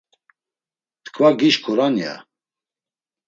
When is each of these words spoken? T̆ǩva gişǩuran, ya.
T̆ǩva 1.03 1.29
gişǩuran, 1.39 1.93
ya. 2.03 2.13